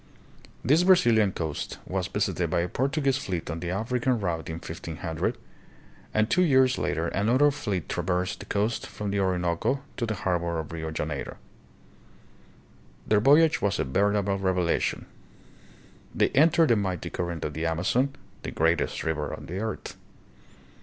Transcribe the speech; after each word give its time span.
This 0.65 0.81
Brazilian 0.83 1.31
coast 1.31 1.77
was 1.85 2.07
visited 2.07 2.49
by 2.49 2.61
a 2.61 2.67
Portuguese 2.67 3.19
fleet 3.19 3.51
on 3.51 3.59
the 3.59 3.69
African 3.69 4.19
route 4.19 4.49
in 4.49 4.55
1500, 4.55 5.37
and 6.11 6.27
two 6.27 6.41
years 6.41 6.79
later 6.79 7.09
another 7.09 7.51
fleet 7.51 7.87
traversed 7.87 8.39
the 8.39 8.47
coast 8.47 8.87
from 8.87 9.11
the 9.11 9.19
Orinoco 9.19 9.83
to 9.97 10.07
the 10.07 10.15
harbor 10.15 10.57
of 10.57 10.71
Rio 10.71 10.89
Janeiro. 10.89 11.37
Their 13.05 13.19
voyage 13.19 13.61
was 13.61 13.77
a 13.77 13.83
veritable 13.83 14.39
revelation. 14.39 15.05
They 16.15 16.29
entered 16.29 16.69
the 16.69 16.75
mighty 16.75 17.11
current 17.11 17.45
of 17.45 17.53
the 17.53 17.67
Amazon, 17.67 18.15
the 18.41 18.49
great 18.49 18.81
est 18.81 19.03
river 19.03 19.31
of 19.31 19.45
the 19.45 19.59
earth. 19.59 19.95